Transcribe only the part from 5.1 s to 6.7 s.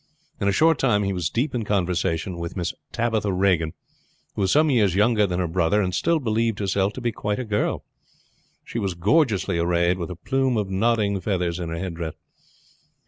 than her brother, and still believed